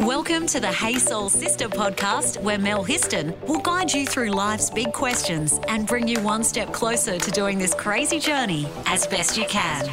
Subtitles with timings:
[0.00, 4.68] Welcome to the Hey Soul Sister podcast, where Mel Histon will guide you through life's
[4.68, 9.36] big questions and bring you one step closer to doing this crazy journey as best
[9.36, 9.86] you can.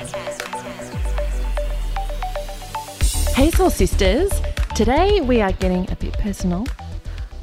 [3.35, 4.31] Hey Soul Sisters,
[4.76, 6.65] today we are getting a bit personal.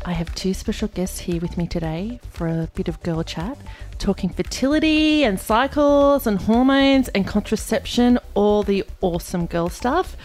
[0.08, 3.58] I have two special guests here with me today for a bit of girl chat,
[3.98, 10.16] talking fertility and cycles and hormones and contraception, all the awesome girl stuff.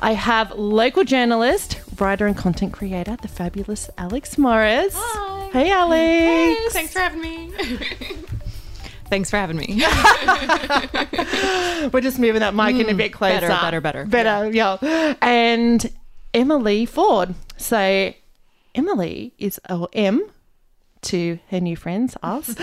[0.00, 4.94] I have local journalist, writer, and content creator, the fabulous Alex Morris.
[4.96, 5.50] Hi.
[5.52, 6.72] Hey, Alex.
[6.72, 7.52] Thanks for having me.
[9.10, 9.76] Thanks for having me.
[11.92, 13.46] We're just moving that mic in a mm, bit closer.
[13.46, 14.06] better, better, better.
[14.06, 15.14] Better, yeah.
[15.22, 15.88] And
[16.34, 17.36] Emily Ford.
[17.58, 18.12] So
[18.74, 20.30] Emily is, or M
[21.02, 22.48] to her new friends, us,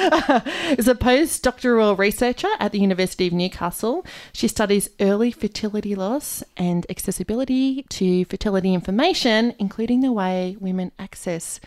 [0.77, 4.05] is a postdoctoral researcher at the University of Newcastle.
[4.33, 11.59] She studies early fertility loss and accessibility to fertility information, including the way women access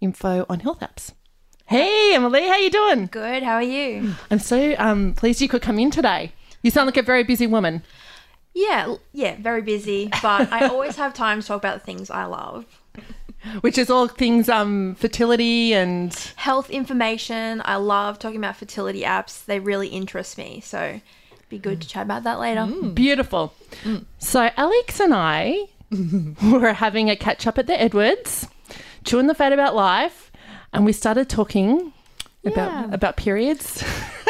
[0.00, 1.12] info on health apps.
[1.66, 3.06] Hey, Emily, how you doing?
[3.06, 3.42] Good.
[3.42, 4.14] How are you?
[4.30, 6.32] I'm so um, pleased you could come in today.
[6.62, 7.82] You sound like a very busy woman.
[8.54, 12.26] Yeah, yeah, very busy, but I always have time to talk about the things I
[12.26, 12.66] love.
[13.60, 17.62] Which is all things um fertility and Health information.
[17.64, 19.44] I love talking about fertility apps.
[19.44, 20.60] They really interest me.
[20.64, 21.00] So,
[21.48, 22.66] be good to chat about that later.
[22.66, 23.54] beautiful.
[24.18, 25.66] So Alex and I
[26.42, 28.48] were having a catch up at the Edwards,
[29.04, 30.32] chewing the fat about life,
[30.72, 31.92] and we started talking
[32.44, 32.88] Yeah.
[32.92, 33.84] about periods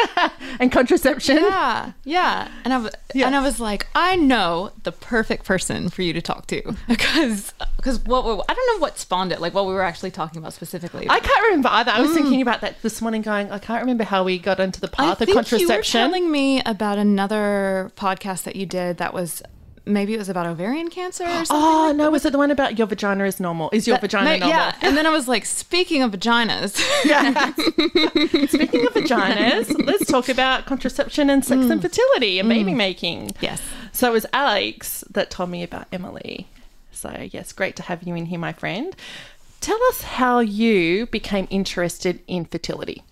[0.59, 1.37] and contraception.
[1.37, 2.47] yeah, yeah.
[2.63, 3.25] And I was, Yeah.
[3.25, 7.53] and I was like, I know the perfect person for you to talk to because
[7.77, 10.37] because what we- I don't know what spawned it, like what we were actually talking
[10.39, 11.07] about specifically.
[11.09, 11.91] I can't remember either.
[11.91, 12.15] I was mm.
[12.15, 15.15] thinking about that this morning, going, I can't remember how we got into the I
[15.15, 15.59] path of contraception.
[15.59, 19.41] you were telling me about another podcast that you did that was
[19.85, 21.47] maybe it was about ovarian cancer or something.
[21.51, 23.69] oh no, was it the one about your vagina is normal?
[23.73, 24.49] Is your vagina Ma- normal?
[24.49, 27.53] Yeah, and then I was like, speaking of vaginas, Yeah.
[28.47, 31.81] Speaking of vaginas, let's talk about contraception and sex and mm.
[31.81, 32.77] fertility and baby mm.
[32.77, 33.31] making.
[33.41, 33.61] Yes.
[33.91, 36.47] So it was Alex that told me about Emily.
[36.91, 38.95] So, yes, great to have you in here, my friend.
[39.59, 43.03] Tell us how you became interested in fertility.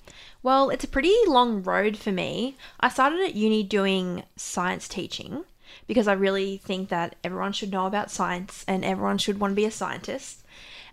[0.44, 2.58] Well, it's a pretty long road for me.
[2.80, 5.44] I started at uni doing science teaching
[5.88, 9.56] because I really think that everyone should know about science and everyone should want to
[9.56, 10.44] be a scientist.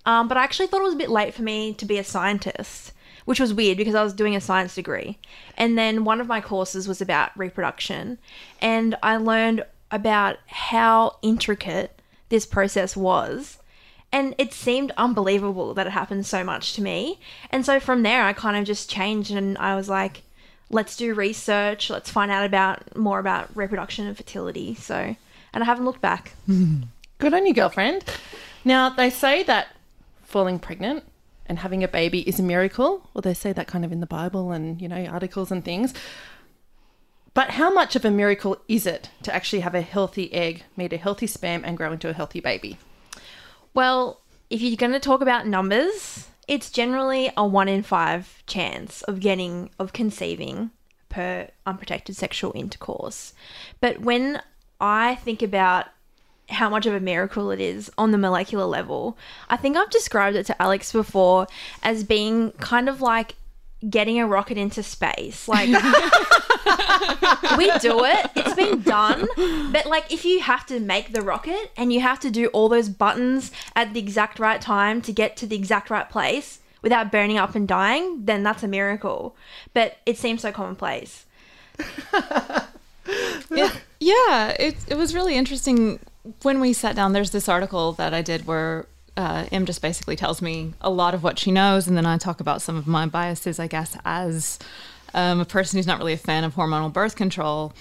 [0.07, 2.05] Um, but I actually thought it was a bit late for me to be a
[2.05, 2.93] scientist,
[3.25, 5.19] which was weird because I was doing a science degree.
[5.57, 8.19] And then one of my courses was about reproduction,
[8.61, 13.59] and I learned about how intricate this process was.
[14.11, 17.21] And it seemed unbelievable that it happened so much to me.
[17.51, 20.23] And so from there, I kind of just changed and I was like,
[20.71, 24.75] let's do research, let's find out about more about reproduction and fertility.
[24.75, 25.17] So,
[25.53, 26.33] and I haven't looked back.
[26.47, 28.05] Good on you, girlfriend.
[28.65, 29.69] Now, they say that
[30.23, 31.05] falling pregnant
[31.47, 34.07] and having a baby is a miracle, Well, they say that kind of in the
[34.07, 35.95] Bible and, you know, articles and things.
[37.33, 40.93] But how much of a miracle is it to actually have a healthy egg, meet
[40.93, 42.79] a healthy sperm, and grow into a healthy baby?
[43.73, 49.03] Well, if you're going to talk about numbers, it's generally a one in five chance
[49.03, 50.71] of getting, of conceiving
[51.09, 53.35] per unprotected sexual intercourse.
[53.81, 54.43] But when
[54.81, 55.87] I think about
[56.49, 59.19] how much of a miracle it is on the molecular level,
[59.51, 61.47] I think I've described it to Alex before
[61.83, 63.35] as being kind of like
[63.89, 65.47] getting a rocket into space.
[65.47, 65.69] Like,
[67.57, 69.27] we do it, it's been done.
[69.73, 72.69] But, like, if you have to make the rocket and you have to do all
[72.69, 77.11] those buttons at the exact right time to get to the exact right place without
[77.11, 79.37] burning up and dying, then that's a miracle.
[79.75, 81.25] But it seems so commonplace.
[83.51, 85.99] It- yeah, it it was really interesting
[86.43, 87.13] when we sat down.
[87.15, 88.87] There's this article that I did where
[89.17, 92.39] uh, just basically tells me a lot of what she knows, and then I talk
[92.41, 94.59] about some of my biases, I guess, as
[95.19, 97.73] um, a person who's not really a fan of hormonal birth control,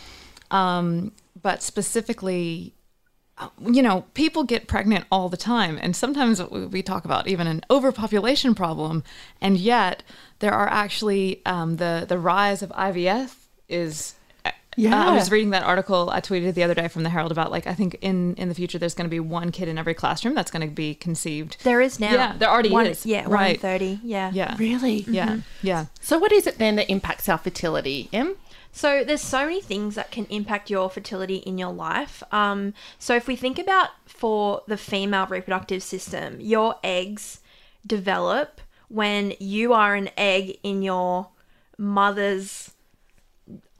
[0.52, 1.12] um,
[1.42, 2.74] but specifically.
[3.38, 7.28] uh, You know, people get pregnant all the time, and sometimes we we talk about
[7.28, 9.04] even an overpopulation problem,
[9.46, 10.04] and yet
[10.40, 13.32] there are actually um, the the rise of IVF
[13.70, 14.16] is
[14.78, 15.08] Yeah.
[15.08, 17.52] uh, I was reading that article I tweeted the other day from the Herald about
[17.52, 19.96] like I think in in the future there's going to be one kid in every
[19.96, 21.58] classroom that's going to be conceived.
[21.64, 22.14] There is now.
[22.14, 23.06] Yeah, there already one, is.
[23.06, 23.60] Yeah, one in Right.
[23.60, 24.00] 30.
[24.04, 24.32] Yeah.
[24.32, 24.56] Yeah.
[24.58, 25.00] Really?
[25.08, 25.40] Yeah.
[25.62, 25.88] Yeah.
[26.00, 28.36] So, what is it then that impacts our fertility, Em?
[28.72, 32.22] So there's so many things that can impact your fertility in your life.
[32.32, 37.40] Um, so if we think about for the female reproductive system, your eggs
[37.88, 41.30] develop when you are an egg in your
[41.80, 42.72] mother's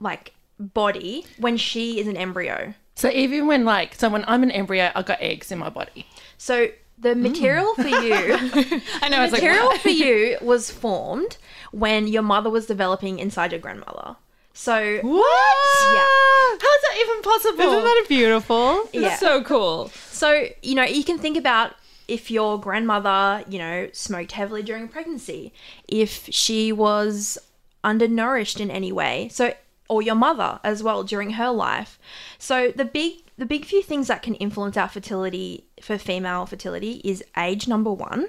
[0.00, 2.74] like body when she is an embryo.
[2.94, 6.06] So even when like so when I'm an embryo, I got eggs in my body.
[6.36, 6.68] So
[6.98, 8.12] the material for you,
[9.02, 9.22] I know.
[9.22, 9.80] It's like material what?
[9.80, 11.36] for you was formed
[11.70, 14.16] when your mother was developing inside your grandmother.
[14.52, 15.92] So What?
[15.94, 16.58] Yeah.
[16.60, 17.60] How's that even possible?
[17.60, 18.88] Isn't that beautiful?
[18.92, 19.12] Yeah.
[19.12, 19.88] It's so cool.
[20.10, 21.74] So, you know, you can think about
[22.08, 25.52] if your grandmother, you know, smoked heavily during pregnancy,
[25.86, 27.38] if she was
[27.84, 29.28] undernourished in any way.
[29.30, 29.54] So,
[29.88, 31.98] or your mother as well during her life.
[32.38, 37.00] So, the big the big few things that can influence our fertility for female fertility
[37.04, 38.26] is age number 1.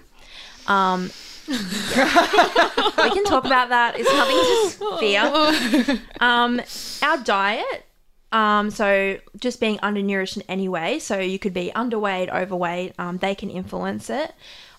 [0.67, 1.11] Um
[1.49, 3.95] we can talk about that.
[3.97, 5.99] It's nothing to fear.
[6.19, 6.61] Um,
[7.01, 7.85] our diet.
[8.31, 10.99] Um, so just being undernourished in any way.
[10.99, 12.93] So you could be underweight, overweight.
[12.99, 14.33] Um, they can influence it.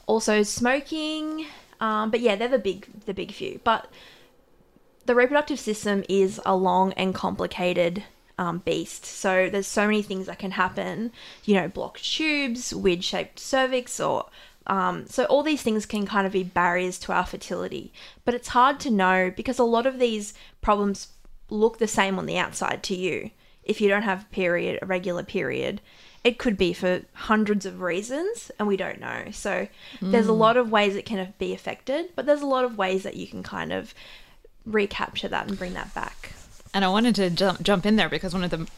[0.06, 1.47] Also smoking.
[1.81, 3.61] Um, but yeah, they're the big the big few.
[3.65, 3.91] But
[5.11, 8.05] the reproductive system is a long and complicated
[8.39, 9.05] um, beast.
[9.05, 11.11] So there's so many things that can happen.
[11.45, 14.27] You know, blocked tubes, weird shaped cervix, or
[14.69, 17.93] um, so all these things can kind of be barriers to our fertility.
[18.25, 21.09] But it's hard to know because a lot of these problems
[21.49, 23.31] look the same on the outside to you.
[23.65, 25.81] If you don't have a period, a regular period,
[26.23, 29.25] it could be for hundreds of reasons, and we don't know.
[29.33, 29.67] So
[30.01, 33.03] there's a lot of ways it can be affected, but there's a lot of ways
[33.03, 33.93] that you can kind of
[34.72, 36.32] recapture that and bring that back.
[36.72, 38.69] And I wanted to jump jump in there because one of the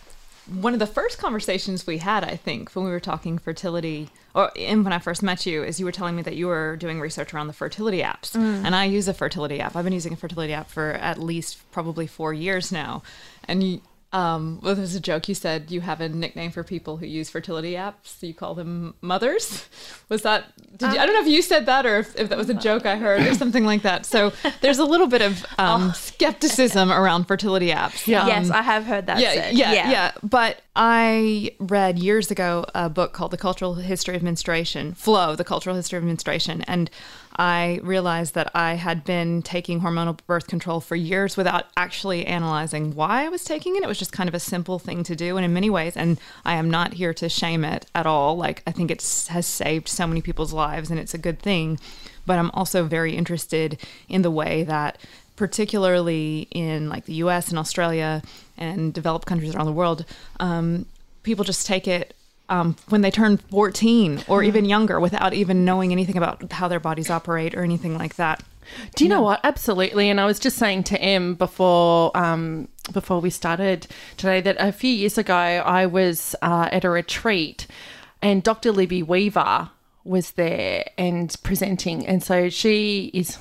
[0.46, 4.50] one of the first conversations we had, I think, when we were talking fertility, or
[4.56, 7.00] and when I first met you, is you were telling me that you were doing
[7.00, 8.64] research around the fertility apps, mm.
[8.64, 9.76] and I use a fertility app.
[9.76, 13.02] I've been using a fertility app for at least probably four years now,
[13.44, 13.80] and you.
[14.12, 15.26] Um, well, there's a joke.
[15.28, 18.22] You said you have a nickname for people who use fertility apps.
[18.22, 19.66] You call them mothers.
[20.10, 20.52] Was that?
[20.76, 22.54] Did you, I don't know if you said that or if, if that was a
[22.54, 24.04] joke I heard or something like that.
[24.04, 28.06] So there's a little bit of um, skepticism around fertility apps.
[28.06, 28.26] Yeah.
[28.26, 29.54] yes, I have heard that Yeah, said.
[29.54, 34.92] yeah, yeah, But I read years ago a book called The Cultural History of Menstruation,
[34.94, 36.60] Flow, The Cultural History of Menstruation.
[36.62, 36.90] And
[37.36, 42.94] I realized that I had been taking hormonal birth control for years without actually analyzing
[42.94, 43.82] why I was taking it.
[43.82, 45.36] It was just kind of a simple thing to do.
[45.36, 48.36] And in many ways, and I am not here to shame it at all.
[48.36, 51.78] Like, I think it has saved so many people's lives and it's a good thing.
[52.26, 54.98] But I'm also very interested in the way that
[55.36, 58.22] particularly in like the US and Australia
[58.58, 60.04] and developed countries around the world,
[60.38, 60.86] um,
[61.22, 62.14] people just take it
[62.48, 66.80] um, when they turn 14 or even younger without even knowing anything about how their
[66.80, 68.42] bodies operate or anything like that.
[68.94, 69.40] Do you know what?
[69.44, 70.08] Absolutely.
[70.08, 73.86] And I was just saying to Em before um, before we started
[74.16, 77.66] today that a few years ago I was uh, at a retreat
[78.20, 78.70] and Dr.
[78.70, 79.70] Libby Weaver
[80.04, 82.06] was there and presenting.
[82.06, 83.38] And so she is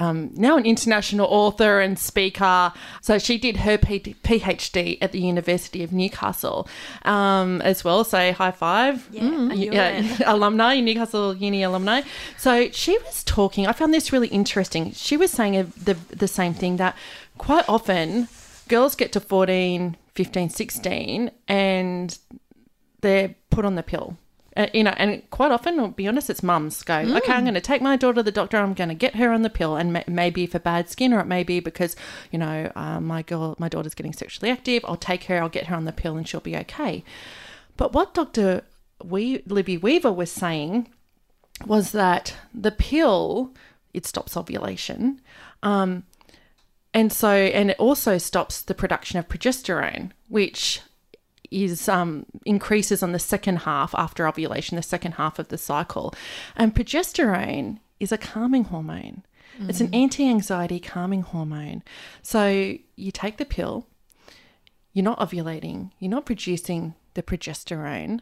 [0.00, 2.72] um, now an international author and speaker.
[3.02, 6.66] So she did her PhD at the University of Newcastle
[7.02, 8.02] um, as well.
[8.02, 9.06] So high five.
[9.12, 12.00] Yeah, knew yeah, alumni, Newcastle Uni alumni.
[12.38, 13.66] So she was talking.
[13.66, 14.92] I found this really interesting.
[14.92, 16.96] She was saying a, the the same thing that
[17.36, 18.28] quite often
[18.68, 22.18] girls get to 14, 15, 16 and
[23.02, 24.16] they're put on the pill.
[24.60, 27.54] Uh, you know, and quite often, I'll be honest, it's mums go, okay, I'm going
[27.54, 28.58] to take my daughter to the doctor.
[28.58, 31.20] I'm going to get her on the pill, and ma- maybe for bad skin, or
[31.20, 31.96] it may be because
[32.30, 34.84] you know uh, my girl, my daughter's getting sexually active.
[34.84, 37.02] I'll take her, I'll get her on the pill, and she'll be okay.
[37.78, 38.64] But what Doctor
[39.02, 40.90] we- Libby Weaver was saying
[41.64, 43.54] was that the pill
[43.94, 45.22] it stops ovulation,
[45.62, 46.02] um,
[46.92, 50.82] and so and it also stops the production of progesterone, which
[51.50, 56.14] is um, increases on the second half after ovulation, the second half of the cycle.
[56.56, 59.24] And progesterone is a calming hormone.
[59.68, 61.82] It's an anti-anxiety calming hormone.
[62.22, 63.86] So you take the pill,
[64.94, 68.20] you're not ovulating, you're not producing the progesterone,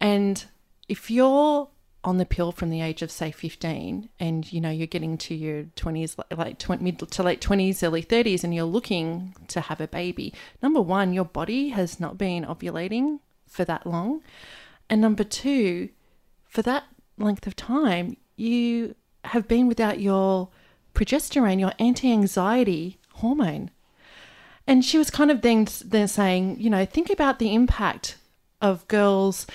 [0.00, 0.44] and
[0.88, 1.68] if you're
[2.04, 5.34] on the pill from the age of say 15 and you know you're getting to
[5.34, 9.62] your 20s like, like 20, mid to late 20s early 30s and you're looking to
[9.62, 10.32] have a baby.
[10.62, 14.22] Number one your body has not been ovulating for that long.
[14.90, 15.88] And number two
[16.44, 16.84] for that
[17.16, 18.94] length of time you
[19.24, 20.50] have been without your
[20.94, 23.70] progesterone your anti-anxiety hormone.
[24.66, 28.18] And she was kind of then then saying you know think about the impact
[28.60, 29.46] of girls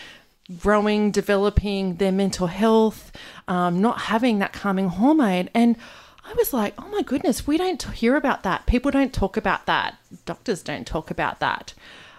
[0.58, 3.12] growing, developing their mental health,
[3.48, 5.50] um, not having that calming hormone.
[5.54, 5.78] And
[6.26, 8.66] I was like, oh my goodness, we don't hear about that.
[8.66, 9.98] People don't talk about that.
[10.26, 11.74] Doctors don't talk about that.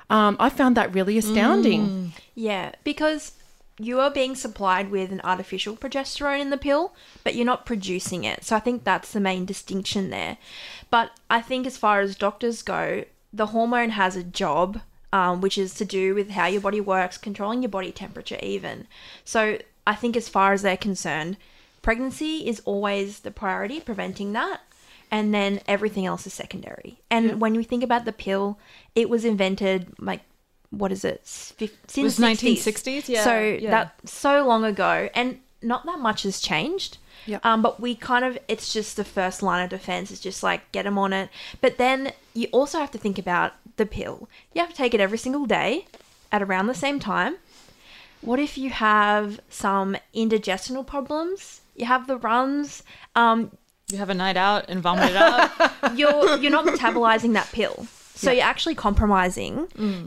[0.09, 2.13] Um, I found that really astounding.
[2.35, 3.33] Yeah, because
[3.79, 6.93] you are being supplied with an artificial progesterone in the pill,
[7.25, 8.45] but you're not producing it.
[8.45, 10.37] So I think that's the main distinction there.
[10.91, 14.81] But I think as far as doctors go, the hormone has a job
[15.13, 18.87] um, which is to do with how your body works, controlling your body temperature, even.
[19.25, 21.37] So I think, as far as they're concerned,
[21.83, 24.61] pregnancy is always the priority, preventing that.
[25.13, 27.01] And then everything else is secondary.
[27.11, 28.59] And when we think about the pill,
[28.95, 30.21] it was invented like
[30.71, 31.27] what is it?
[31.27, 33.09] Since was 1960s?
[33.09, 33.71] Yeah, So yeah.
[33.71, 36.99] that so long ago, and not that much has changed.
[37.27, 37.45] Yep.
[37.45, 40.11] Um, but we kind of it's just the first line of defense.
[40.11, 41.29] It's just like get them on it.
[41.61, 44.29] But then you also have to think about the pill.
[44.55, 45.87] You have to take it every single day
[46.31, 47.37] at around the same time.
[48.21, 51.63] What if you have some indigestional problems?
[51.75, 52.83] You have the runs.
[53.17, 53.51] Um,
[53.89, 55.51] You have a night out and vomit it up.
[55.97, 57.87] you're you're not metabolizing that pill.
[58.15, 59.55] So you're actually compromising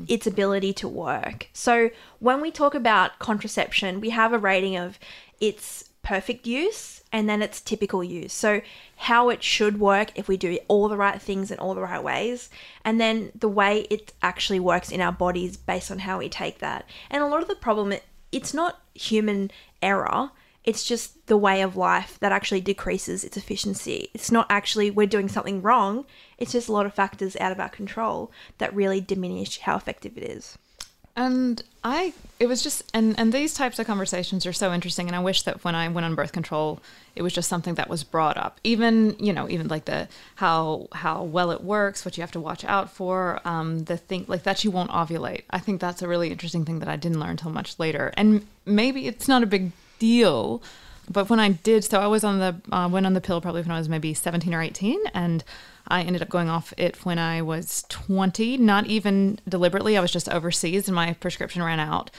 [0.07, 1.47] its ability to work.
[1.51, 1.89] So
[2.19, 4.99] when we talk about contraception, we have a rating of
[5.41, 8.33] its perfect use and then its typical use.
[8.33, 8.61] So
[8.97, 12.03] how it should work if we do all the right things in all the right
[12.03, 12.49] ways,
[12.85, 16.59] and then the way it actually works in our bodies based on how we take
[16.59, 16.87] that.
[17.09, 17.93] And a lot of the problem
[18.31, 20.31] it's not human error
[20.63, 24.09] it's just the way of life that actually decreases its efficiency.
[24.13, 26.05] It's not actually we're doing something wrong.
[26.37, 30.17] It's just a lot of factors out of our control that really diminish how effective
[30.17, 30.57] it is.
[31.15, 35.05] And I, it was just, and and these types of conversations are so interesting.
[35.07, 36.79] And I wish that when I went on birth control,
[37.15, 38.59] it was just something that was brought up.
[38.63, 42.39] Even you know, even like the how how well it works, what you have to
[42.39, 45.43] watch out for, um, the thing like that you won't ovulate.
[45.51, 48.11] I think that's a really interesting thing that I didn't learn until much later.
[48.17, 50.63] And maybe it's not a big deal,
[51.07, 53.61] but when I did, so I was on the uh, went on the pill probably
[53.61, 55.43] when I was maybe seventeen or eighteen, and
[55.87, 59.97] I ended up going off it when I was 20, not even deliberately.
[59.97, 62.09] I was just overseas and my prescription ran out.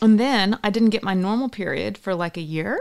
[0.00, 2.78] And then I didn't get my normal period for like a year.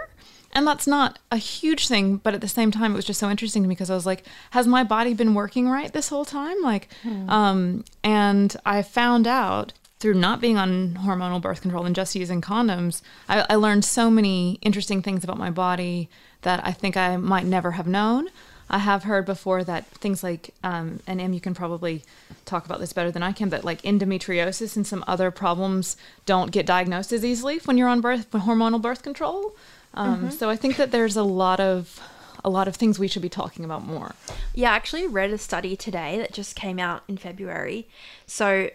[0.54, 3.30] And that's not a huge thing, but at the same time, it was just so
[3.30, 6.26] interesting to me because I was like, has my body been working right this whole
[6.26, 6.58] time?
[6.62, 6.90] Like,
[7.30, 12.42] um, and I found out through not being on hormonal birth control and just using
[12.42, 16.10] condoms, I, I learned so many interesting things about my body
[16.42, 18.28] that I think I might never have known.
[18.72, 22.04] I have heard before that things like, um, and Em, you can probably
[22.46, 26.52] talk about this better than I can, but like endometriosis and some other problems don't
[26.52, 29.56] get diagnosed as easily when you're on birth hormonal birth control.
[29.94, 32.00] Um, So I think that there's a lot of
[32.44, 34.16] a lot of things we should be talking about more.
[34.56, 37.88] Yeah, I actually read a study today that just came out in February.
[38.26, 38.70] So,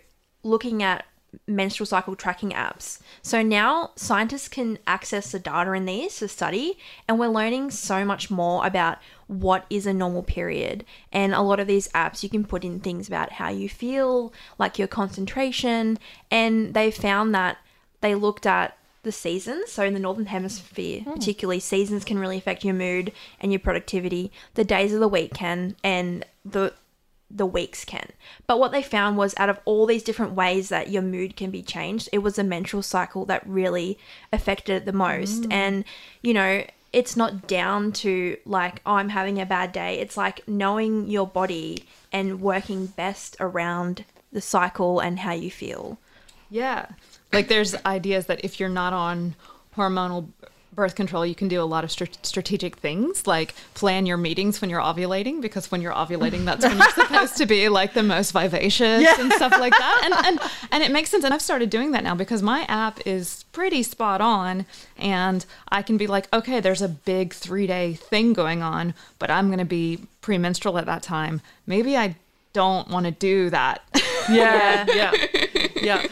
[0.45, 1.05] looking at
[1.47, 3.01] menstrual cycle tracking apps.
[3.23, 8.05] So now scientists can access the data in these to study, and we're learning so
[8.05, 10.85] much more about what is a normal period.
[11.13, 14.33] And a lot of these apps, you can put in things about how you feel,
[14.59, 15.99] like your concentration,
[16.31, 17.59] and they found that
[18.01, 19.73] they looked at the seasons.
[19.73, 21.13] So in the northern hemisphere, hmm.
[21.13, 24.31] particularly, seasons can really affect your mood and your productivity.
[24.55, 26.75] The days of the week can, and the
[27.31, 28.11] the weeks can.
[28.47, 31.51] But what they found was out of all these different ways that your mood can
[31.51, 33.99] be changed, it was the menstrual cycle that really
[34.33, 35.43] affected it the most.
[35.43, 35.53] Mm.
[35.53, 35.85] And,
[36.23, 39.99] you know, it's not down to like, oh, I'm having a bad day.
[39.99, 45.99] It's like knowing your body and working best around the cycle and how you feel.
[46.49, 46.87] Yeah.
[47.33, 49.35] Like there's ideas that if you're not on
[49.77, 50.29] hormonal
[50.77, 54.61] birth control, you can do a lot of str- strategic things like plan your meetings
[54.61, 58.03] when you're ovulating because when you're ovulating, that's when you're supposed to be like the
[58.03, 60.03] most vivacious and stuff like that.
[60.05, 61.25] And, and and it makes sense.
[61.25, 64.67] And I've started doing that now because my app is pretty spot on,
[64.99, 69.31] and I can be like, okay, there's a big three day thing going on, but
[69.31, 71.41] I'm going to be premenstrual at that time.
[71.67, 72.17] Maybe I
[72.53, 73.83] don't want to do that.
[74.31, 75.13] Yeah, yeah,
[75.77, 76.07] yeah.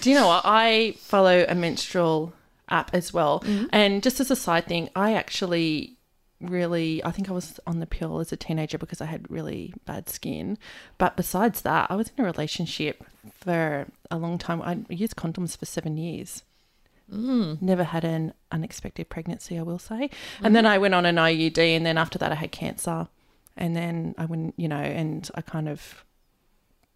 [0.00, 0.42] Do you know what?
[0.44, 2.32] I follow a menstrual
[2.70, 3.40] app as well.
[3.40, 3.66] Mm-hmm.
[3.72, 5.96] And just as a side thing, I actually
[6.40, 9.74] really, I think I was on the pill as a teenager because I had really
[9.84, 10.58] bad skin.
[10.98, 14.62] But besides that, I was in a relationship for a long time.
[14.62, 16.42] I used condoms for seven years.
[17.12, 17.60] Mm.
[17.60, 19.94] Never had an unexpected pregnancy, I will say.
[19.94, 20.52] And mm-hmm.
[20.52, 23.08] then I went on an IUD, and then after that, I had cancer.
[23.56, 26.04] And then I went, you know, and I kind of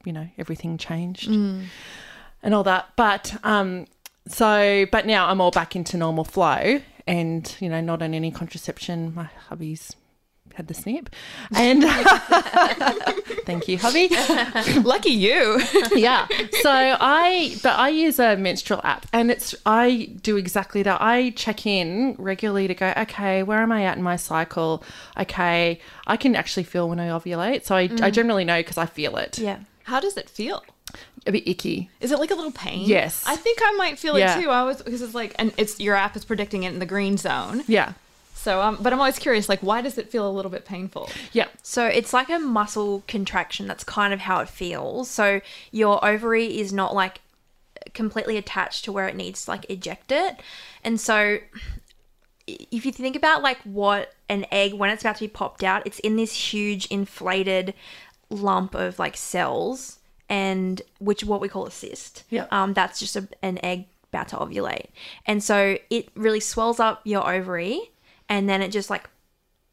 [0.05, 1.65] you know everything changed mm.
[2.43, 3.87] and all that but um
[4.27, 8.31] so but now i'm all back into normal flow and you know not on any
[8.31, 9.15] contraception.
[9.15, 9.95] My hubby's
[10.55, 11.11] had the snip.
[11.57, 11.83] And
[13.45, 14.09] thank you hubby.
[14.83, 15.61] Lucky you.
[15.95, 16.29] yeah.
[16.63, 21.01] So i but i use a menstrual app and it's i do exactly that.
[21.01, 24.85] I check in regularly to go okay where am i at in my cycle?
[25.19, 27.65] Okay i can actually feel when i ovulate.
[27.65, 28.13] So i, I mm.
[28.13, 29.39] generally know because i feel it.
[29.39, 29.59] Yeah.
[29.85, 30.63] How does it feel?
[31.27, 32.87] a bit icky Is it like a little pain?
[32.87, 33.25] Yes.
[33.27, 34.39] I think I might feel Yeah.
[34.39, 34.51] it too.
[34.51, 37.17] I was because it's like, and it's your app is predicting it in the green
[37.17, 37.65] zone.
[37.67, 37.95] yeah
[38.35, 41.09] So, um, but I'm always curious, like, why does it feel a little bit painful?
[41.33, 41.47] Yeah.
[41.63, 43.67] So it's like a muscle contraction.
[43.67, 45.09] That's kind of how it feels.
[45.11, 45.41] So
[45.73, 47.23] your ovary is not like
[47.95, 50.37] completely attached to where it needs to like eject it.
[50.85, 51.39] And so
[52.47, 55.87] if you think about like what an egg when it's about to be popped out,
[55.87, 57.73] it's in this huge inflated
[58.31, 62.25] lump of like cells and which what we call a cyst.
[62.31, 62.47] Yeah.
[62.51, 64.87] Um that's just a, an egg about to ovulate.
[65.27, 67.81] And so it really swells up your ovary
[68.29, 69.09] and then it just like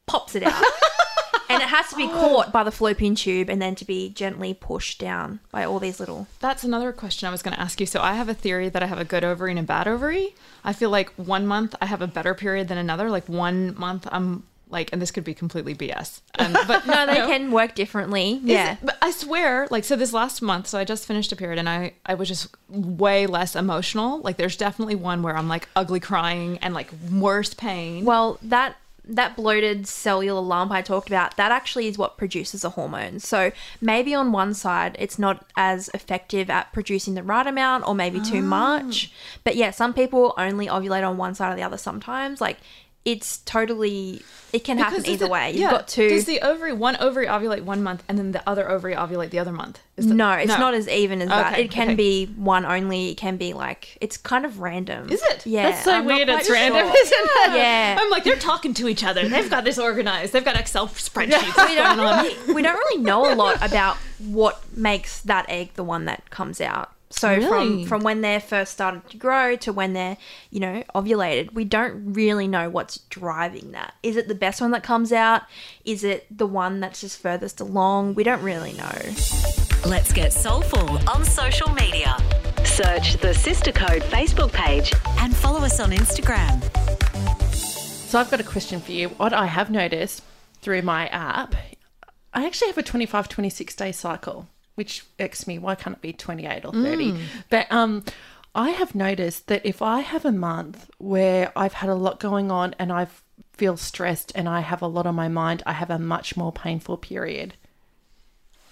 [0.06, 0.62] pops it out.
[1.48, 4.54] and it has to be caught by the fallopian tube and then to be gently
[4.54, 7.86] pushed down by all these little That's another question I was going to ask you.
[7.86, 10.34] So, I have a theory that I have a good ovary and a bad ovary.
[10.64, 13.10] I feel like one month I have a better period than another.
[13.10, 16.20] Like one month I'm like, and this could be completely BS.
[16.38, 18.40] Um, but No, they you know, can work differently.
[18.42, 18.76] Yeah.
[18.82, 21.68] but I swear, like, so this last month, so I just finished a period and
[21.68, 24.20] I, I was just way less emotional.
[24.22, 28.04] Like, there's definitely one where I'm like ugly crying and like worst pain.
[28.04, 32.70] Well, that that bloated cellular lump I talked about, that actually is what produces a
[32.70, 33.18] hormone.
[33.18, 33.50] So
[33.80, 38.20] maybe on one side it's not as effective at producing the right amount or maybe
[38.20, 39.12] too much.
[39.42, 42.40] But yeah, some people only ovulate on one side or the other sometimes.
[42.40, 42.58] Like
[43.04, 45.50] it's totally it can happen Because is either it- way.
[45.50, 48.46] You've yeah, got to Does the ovary, one ovary ovulate one month and then the
[48.48, 49.80] other ovary ovulate the other month?
[49.96, 51.58] Is the- No, it's not as even as that.
[51.58, 51.94] It can okay.
[51.96, 53.10] be one only.
[53.10, 55.08] It can be like it's kind of random.
[55.10, 55.46] Is it?
[55.46, 56.28] Yeah, That's so I'm weird.
[56.28, 57.56] quite It's random, isn't it?
[57.56, 57.96] Yeah.
[58.00, 59.26] I'm like, they're talking to each other.
[59.28, 60.32] They've got this organized.
[60.32, 61.66] They've got Excel spreadsheets.
[61.68, 65.84] we don't really, we don't really know a lot about what makes that egg the
[65.84, 66.92] one that comes out.
[67.12, 67.46] So Really?
[67.46, 70.16] from from when they're first started to grow to when they're
[70.50, 73.94] you know ovulated, we don't really know what's driving that.
[74.02, 75.42] Is it the best one that comes out?
[75.84, 78.14] Is it the one that's just furthest along?
[78.14, 78.98] We don't really know.
[79.86, 82.16] Let's get soulful on social media.
[82.64, 86.62] Search the Sister Code Facebook page and follow us on Instagram.
[87.54, 89.08] So I've got a question for you.
[89.10, 90.22] What I have noticed
[90.60, 91.54] through my app,
[92.32, 94.48] I actually have a 25, 26 day cycle,
[94.82, 95.60] which irks me.
[95.60, 97.12] Why can't it be 28 or 30?
[97.50, 98.04] But um,
[98.52, 102.50] I have noticed that if I have a month where I've had a lot going
[102.50, 103.06] on and I
[103.52, 106.50] feel stressed and I have a lot on my mind, I have a much more
[106.50, 107.54] painful period.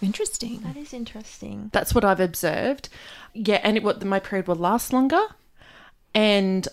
[0.03, 0.63] Interesting.
[0.65, 1.71] That is interesting.
[1.73, 2.89] That's what I've observed.
[3.33, 5.23] Yeah, and it what my period will last longer,
[6.13, 6.67] and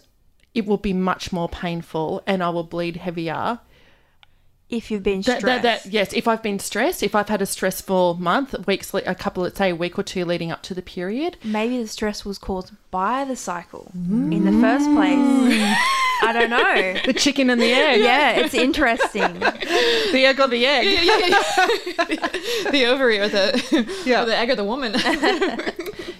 [0.56, 3.60] it will be much more painful, and I will bleed heavier.
[4.70, 7.46] If you've been stressed, that, that, yes, if I've been stressed, if I've had a
[7.46, 10.82] stressful month, weeks, a couple, let's say a week or two leading up to the
[10.82, 15.18] period, maybe the stress was caused by the cycle in the first place.
[16.20, 17.00] I don't know.
[17.06, 19.40] the chicken and the egg, Yeah, it's interesting.
[19.40, 20.86] the egg or the egg.
[21.06, 22.28] Yeah,
[22.72, 24.24] the ovary or the, Yeah.
[24.24, 24.96] or the egg or the woman.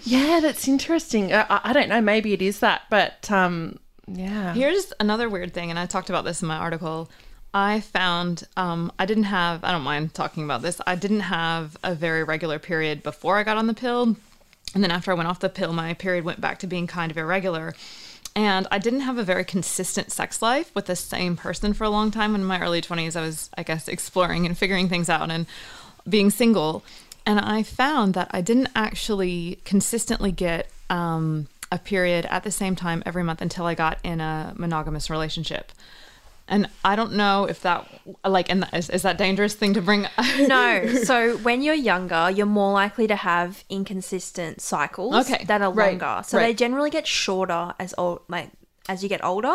[0.04, 1.34] Yeah, that's interesting.
[1.34, 4.54] I, I- I don't know, maybe it is that, but um, yeah.
[4.54, 7.10] Here's another weird thing, and I talked about this in my article.
[7.58, 11.76] I found um, I didn't have, I don't mind talking about this, I didn't have
[11.82, 14.16] a very regular period before I got on the pill.
[14.74, 17.10] And then after I went off the pill, my period went back to being kind
[17.10, 17.74] of irregular.
[18.36, 21.90] And I didn't have a very consistent sex life with the same person for a
[21.90, 22.36] long time.
[22.36, 25.46] In my early 20s, I was, I guess, exploring and figuring things out and
[26.08, 26.84] being single.
[27.26, 32.76] And I found that I didn't actually consistently get um, a period at the same
[32.76, 35.72] time every month until I got in a monogamous relationship.
[36.48, 37.86] And I don't know if that,
[38.24, 40.06] like, and that, is, is that dangerous thing to bring?
[40.46, 40.84] No.
[41.04, 45.98] So when you're younger, you're more likely to have inconsistent cycles Okay, that are right,
[46.00, 46.22] longer.
[46.26, 48.50] So they generally get shorter as old, like
[48.88, 49.54] as you get older.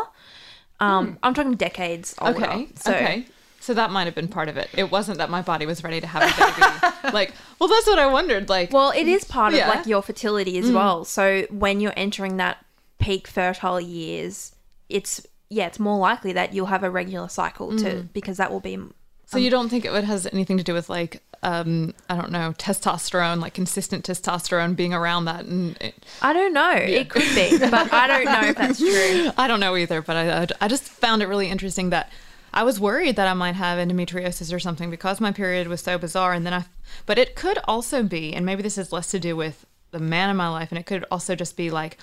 [0.79, 2.43] Um, I'm talking decades older.
[2.45, 2.67] Okay.
[2.75, 3.25] So okay.
[3.59, 4.69] So that might have been part of it.
[4.73, 7.13] It wasn't that my body was ready to have a baby.
[7.13, 8.49] like, well, that's what I wondered.
[8.49, 9.69] Like, Well, it is part Yeah.
[9.69, 11.05] of like your fertility as well.
[11.05, 12.57] So when you're entering that
[12.99, 14.53] peak fertile years,
[14.89, 18.59] it's yeah, it's more likely that you'll have a regular cycle to because that will
[18.59, 18.77] be
[19.25, 22.31] so you don't think it would has anything to do with like, um, I don't
[22.31, 26.71] know, testosterone, like consistent testosterone being around that, and it, I don't know.
[26.71, 29.31] It could be, but I don't know if that's true.
[29.37, 30.01] I don't know either.
[30.01, 32.11] But I, I, I just found it really interesting that
[32.53, 35.97] I was worried that I might have endometriosis or something because my period was so
[35.97, 36.65] bizarre, and then I,
[37.05, 40.29] but it could also be, and maybe this is less to do with the man
[40.29, 41.97] in my life, and it could also just be like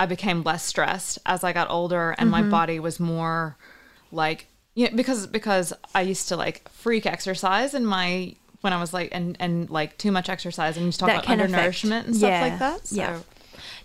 [0.00, 3.58] I became less stressed as I got older, and my body was more
[4.10, 8.94] like yeah because because I used to like freak exercise in my when I was
[8.94, 12.06] like and and like too much exercise and you talk That about can affect- undernourishment
[12.06, 12.86] and stuff yeah, like that.
[12.86, 13.18] So yeah.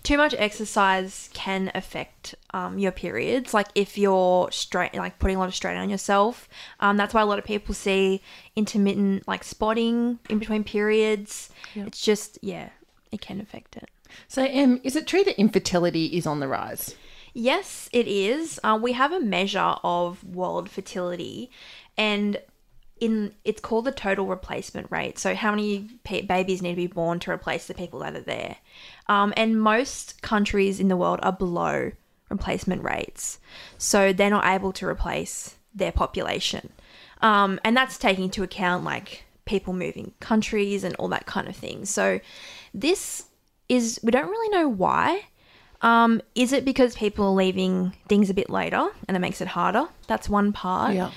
[0.04, 3.52] Too much exercise can affect um, your periods.
[3.52, 6.48] Like if you're straight, like putting a lot of strain on yourself.
[6.80, 8.22] Um, that's why a lot of people see
[8.54, 11.50] intermittent like spotting in between periods.
[11.74, 12.70] It's just yeah,
[13.12, 13.90] it can affect it.
[14.28, 16.94] So, Em, is it true that infertility is on the rise?
[17.34, 18.58] Yes, it is.
[18.64, 21.50] Uh, we have a measure of world fertility,
[21.98, 22.38] and
[22.98, 25.18] in it's called the total replacement rate.
[25.18, 28.20] So how many pa- babies need to be born to replace the people that are
[28.20, 28.56] there?
[29.06, 31.92] Um, and most countries in the world are below
[32.30, 33.38] replacement rates,
[33.76, 36.72] so they're not able to replace their population.
[37.20, 41.54] Um, and that's taking into account like people moving countries and all that kind of
[41.54, 41.84] thing.
[41.84, 42.20] So
[42.72, 43.25] this
[43.68, 45.22] is we don't really know why.
[45.82, 49.48] Um, is it because people are leaving things a bit later and it makes it
[49.48, 49.86] harder?
[50.08, 50.94] That's one part.
[50.94, 51.10] Yeah.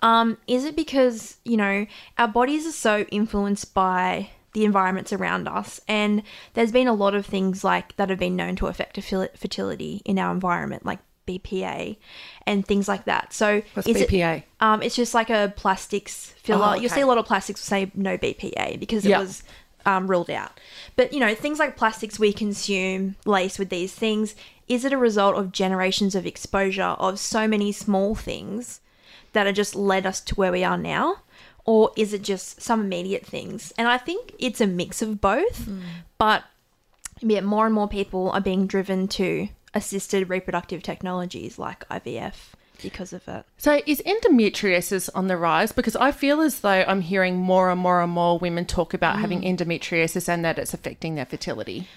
[0.00, 1.86] Um, is it because, you know,
[2.18, 6.22] our bodies are so influenced by the environments around us, and
[6.54, 10.18] there's been a lot of things like that have been known to affect fertility in
[10.18, 11.96] our environment, like BPA
[12.46, 13.34] and things like that.
[13.34, 14.44] So, What's is it- BPA?
[14.60, 16.68] um, it's just like a plastics filler.
[16.70, 19.20] Oh, You'll see a lot of plastics say no BPA because it Yeah.
[19.20, 19.42] was
[19.86, 20.58] um, ruled out.
[20.96, 24.34] But you know, things like plastics we consume laced with these things.
[24.68, 28.80] Is it a result of generations of exposure of so many small things
[29.32, 31.18] that have just led us to where we are now?
[31.64, 33.72] Or is it just some immediate things?
[33.78, 35.68] And I think it's a mix of both.
[36.18, 36.44] But
[37.20, 42.34] yet more and more people are being driven to assisted reproductive technologies like IVF
[42.82, 43.44] because of it.
[43.58, 45.72] So is endometriosis on the rise?
[45.72, 49.16] Because I feel as though I'm hearing more and more and more women talk about
[49.16, 49.20] mm.
[49.20, 51.88] having endometriosis and that it's affecting their fertility.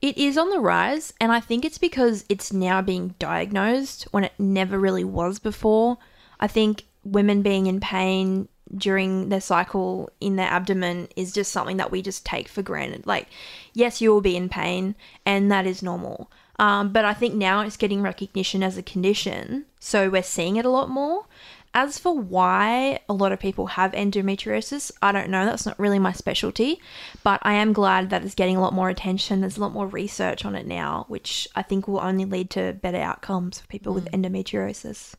[0.00, 4.22] It is on the rise, and I think it's because it's now being diagnosed when
[4.22, 5.98] it never really was before.
[6.38, 11.78] I think women being in pain during their cycle in their abdomen is just something
[11.78, 13.06] that we just take for granted.
[13.06, 13.28] Like,
[13.72, 14.94] yes, you will be in pain,
[15.26, 16.30] and that is normal.
[16.58, 20.64] Um, but I think now it's getting recognition as a condition, so we're seeing it
[20.64, 21.26] a lot more.
[21.74, 25.44] As for why a lot of people have endometriosis, I don't know.
[25.44, 26.80] That's not really my specialty,
[27.22, 29.40] but I am glad that it's getting a lot more attention.
[29.40, 32.72] There's a lot more research on it now, which I think will only lead to
[32.72, 35.14] better outcomes for people with endometriosis.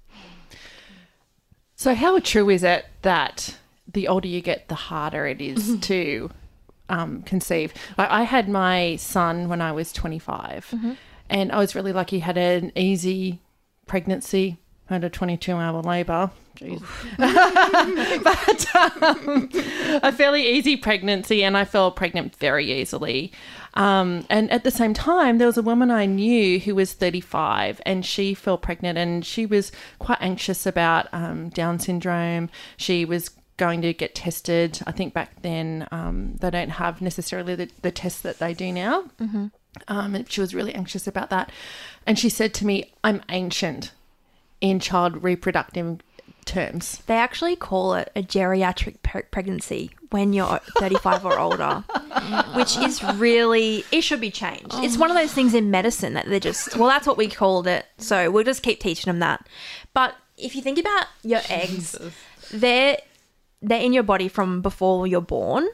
[1.75, 6.30] So how true is it that the older you get, the harder it is to
[6.89, 7.73] um, conceive?
[7.97, 10.73] Like I had my son when I was 25,
[11.30, 12.20] and I was really lucky.
[12.20, 13.39] Had an easy
[13.88, 14.58] pregnancy.
[14.88, 16.32] Had a 22 hour labour.
[17.18, 19.50] But um,
[20.04, 23.32] a fairly easy pregnancy, and I fell pregnant very easily.
[23.76, 27.82] Um, and at the same time, there was a woman I knew who was 35
[27.86, 32.50] and she fell pregnant and she was quite anxious about um, Down syndrome.
[32.78, 34.80] She was going to get tested.
[34.88, 38.72] I think back then um, they don't have necessarily the, the tests that they do
[38.72, 39.04] now.
[39.20, 39.48] Mm-hmm.
[39.88, 41.51] Um, and she was really anxious about that.
[42.05, 43.91] And she said to me, I'm ancient
[44.62, 45.99] in child reproductive
[46.45, 47.01] terms.
[47.05, 51.84] They actually call it a geriatric pre- pregnancy when you're 35 or older,
[52.55, 54.73] which is really, it should be changed.
[54.75, 57.67] It's one of those things in medicine that they're just, well, that's what we called
[57.67, 57.86] it.
[57.99, 59.47] So we'll just keep teaching them that.
[59.93, 61.95] But if you think about your eggs,
[62.51, 62.97] they're,
[63.62, 65.67] they're in your body from before you're born.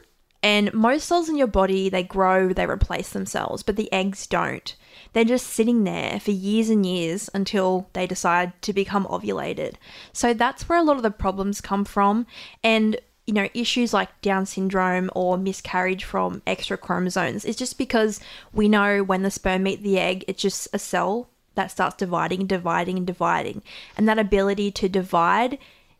[0.46, 4.76] And most cells in your body, they grow, they replace themselves, but the eggs don't.
[5.12, 9.74] They're just sitting there for years and years until they decide to become ovulated.
[10.12, 12.28] So that's where a lot of the problems come from.
[12.62, 18.20] And, you know, issues like Down syndrome or miscarriage from extra chromosomes is just because
[18.52, 22.38] we know when the sperm meet the egg, it's just a cell that starts dividing
[22.38, 23.62] and dividing and dividing.
[23.96, 25.58] And that ability to divide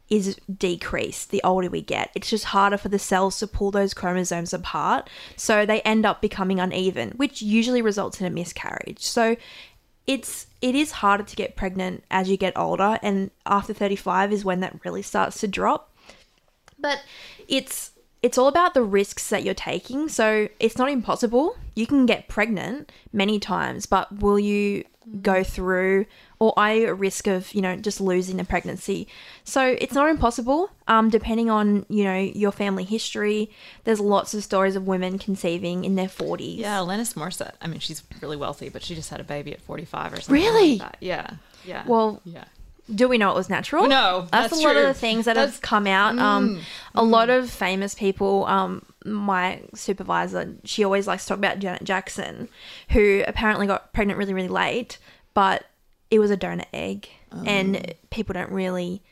[0.08, 2.10] is decreased the older we get.
[2.14, 5.10] It's just harder for the cells to pull those chromosomes apart.
[5.36, 9.04] So they end up becoming uneven, which usually results in a miscarriage.
[9.04, 9.36] So
[10.06, 14.44] it's it is harder to get pregnant as you get older and after 35 is
[14.44, 15.92] when that really starts to drop.
[16.78, 17.02] But
[17.48, 17.90] it's
[18.22, 20.08] it's all about the risks that you're taking.
[20.08, 21.56] So it's not impossible.
[21.74, 24.84] You can get pregnant many times, but will you
[25.22, 26.06] go through
[26.38, 29.08] or are you at risk of, you know, just losing the pregnancy?
[29.44, 30.70] So it's not impossible.
[30.88, 33.50] Um, depending on, you know, your family history.
[33.84, 36.58] There's lots of stories of women conceiving in their 40s.
[36.58, 37.54] Yeah, Alanis Morissette.
[37.60, 40.34] I mean, she's really wealthy, but she just had a baby at 45 or something.
[40.34, 40.78] Really?
[40.78, 40.96] Like.
[41.00, 41.30] Yeah.
[41.64, 41.84] Yeah.
[41.86, 42.44] Well, yeah.
[42.94, 43.88] do we know it was natural?
[43.88, 44.82] No, that's, that's a lot true.
[44.82, 46.18] of the things that That's- have come out.
[46.18, 46.60] Um,
[46.94, 48.44] a lot of famous people.
[48.46, 52.48] Um, my supervisor, she always likes to talk about Janet Jackson,
[52.90, 54.98] who apparently got pregnant really, really late,
[55.34, 55.64] but
[56.10, 57.08] it was a donor egg,
[57.44, 59.02] and people don't really.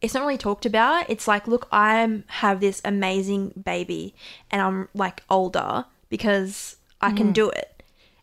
[0.00, 1.08] It's not really talked about.
[1.08, 4.14] It's like, look, I have this amazing baby,
[4.50, 7.74] and I'm like older because I can do it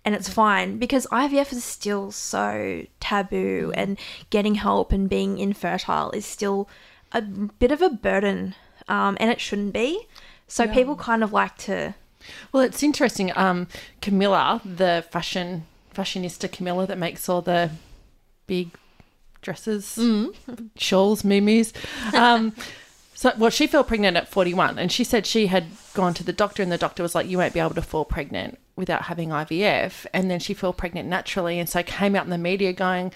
[0.04, 6.12] and it's fine because IVF is still so taboo and getting help and being infertile
[6.12, 6.68] is still
[7.12, 8.56] a bit of a burden
[8.88, 10.08] um, and it shouldn't be.
[10.48, 11.96] So people kind of like to
[12.52, 13.32] Well, it's interesting.
[13.38, 13.68] Um,
[14.02, 17.72] Camilla, the fashion fashionista Camilla that makes all the
[18.52, 18.72] big
[19.42, 19.98] dresses,
[20.76, 21.64] shawls, moo
[22.14, 22.54] Um,
[23.14, 26.34] so, well, she fell pregnant at 41, and she said she had gone to the
[26.34, 29.30] doctor, and the doctor was like, You won't be able to fall pregnant without having
[29.30, 30.06] IVF.
[30.14, 33.14] And then she fell pregnant naturally, and so came out in the media going,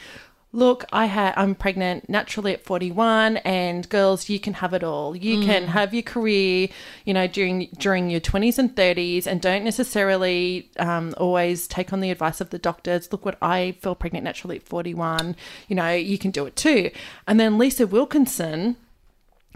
[0.55, 5.13] Look, I had I'm pregnant naturally at 41 and girls you can have it all.
[5.13, 6.69] You can have your career,
[7.03, 11.99] you know, during during your 20s and 30s and don't necessarily um, always take on
[11.99, 13.11] the advice of the doctors.
[13.11, 15.35] Look what I fell pregnant naturally at 41.
[15.67, 16.89] You know, you can do it too.
[17.27, 18.77] And then Lisa Wilkinson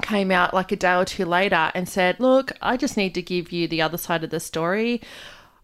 [0.01, 3.21] came out like a day or two later and said, Look, I just need to
[3.21, 4.99] give you the other side of the story.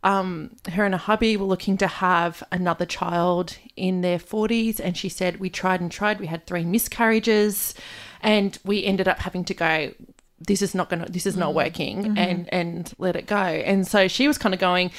[0.05, 4.95] Um, her and her hubby were looking to have another child in their 40s, and
[4.95, 6.19] she said, We tried and tried.
[6.19, 7.73] We had three miscarriages,
[8.21, 9.93] and we ended up having to go.
[10.39, 11.11] This is not going to.
[11.11, 11.55] This is not mm.
[11.55, 12.17] working, mm-hmm.
[12.19, 13.35] and and let it go.
[13.35, 14.91] And so she was kind of going.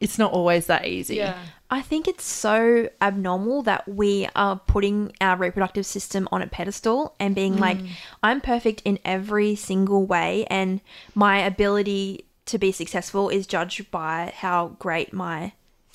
[0.00, 1.16] It's not always that easy.
[1.16, 1.38] Yeah.
[1.70, 7.14] I think it's so abnormal that we are putting our reproductive system on a pedestal
[7.20, 7.90] and being like, mm.
[8.22, 10.80] I'm perfect in every single way, and
[11.14, 15.52] my ability to be successful is judged by how great my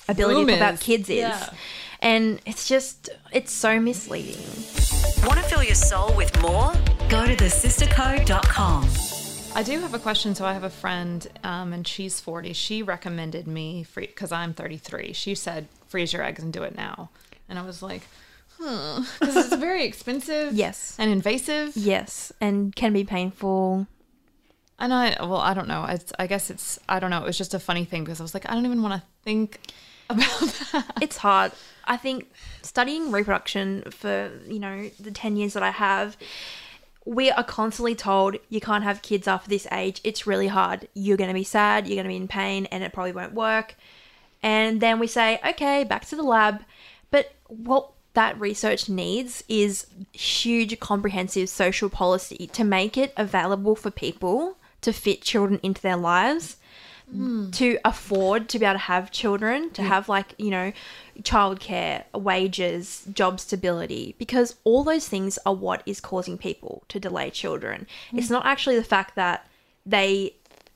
[0.08, 0.80] ability Boom to have is.
[0.82, 1.18] kids is.
[1.18, 1.50] Yeah.
[2.00, 4.36] And it's just, it's so misleading.
[5.26, 6.72] Want to fill your soul with more?
[7.08, 8.88] Go to thesistercode.com.
[9.56, 10.34] I do have a question.
[10.34, 12.52] So I have a friend, um, and she's 40.
[12.52, 15.12] She recommended me free because I'm 33.
[15.12, 17.10] She said, freeze your eggs and do it now.
[17.48, 18.02] And I was like,
[18.58, 19.02] huh.
[19.20, 20.52] Because it's very expensive.
[20.54, 20.96] Yes.
[20.98, 21.76] And invasive.
[21.76, 23.86] Yes, and can be painful.
[24.78, 25.84] And I, well, I don't know.
[25.84, 27.22] It's, I guess it's, I don't know.
[27.22, 29.08] It was just a funny thing because I was like, I don't even want to
[29.22, 29.60] think
[30.10, 30.40] about
[30.72, 30.98] that.
[31.00, 31.52] It's hard.
[31.84, 32.30] I think
[32.62, 36.16] studying reproduction for, you know, the 10 years that I have,
[37.04, 40.00] we are constantly told you can't have kids after this age.
[40.04, 40.88] It's really hard.
[40.94, 43.34] You're going to be sad, you're going to be in pain, and it probably won't
[43.34, 43.76] work.
[44.42, 46.62] And then we say, okay, back to the lab.
[47.10, 53.90] But what that research needs is huge, comprehensive social policy to make it available for
[53.90, 56.56] people to fit children into their lives
[57.10, 57.50] hmm.
[57.50, 59.88] to afford to be able to have children, to hmm.
[59.88, 60.72] have like, you know,
[61.22, 67.30] childcare, wages, job stability, because all those things are what is causing people to delay
[67.30, 67.86] children.
[68.12, 68.34] It's hmm.
[68.34, 69.46] not actually the fact that
[69.86, 70.34] they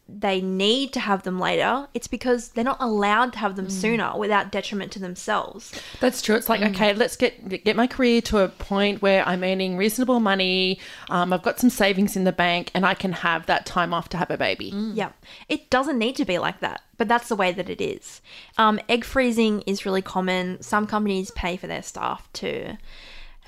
[0.09, 1.87] they need to have them later.
[1.92, 5.73] It's because they're not allowed to have them sooner without detriment to themselves.
[6.01, 6.35] That's true.
[6.35, 10.21] It's like okay, let's get get my career to a point where I'm earning reasonable
[10.21, 10.81] money.
[11.11, 14.09] Um, I've got some savings in the bank, and I can have that time off
[14.11, 14.73] to have a baby.
[14.94, 15.11] Yeah.
[15.49, 18.23] It doesn't need to be like that, but that's the way that it is.
[18.57, 20.62] Um, egg freezing is really common.
[20.62, 22.79] Some companies pay for their staff to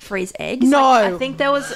[0.01, 0.67] freeze eggs.
[0.67, 0.81] No.
[0.81, 1.69] Like, I think there was